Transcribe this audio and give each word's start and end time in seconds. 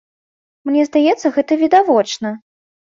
Мне 0.71 0.87
здаецца, 0.89 1.33
гэта 1.37 1.61
відавочна. 1.63 2.29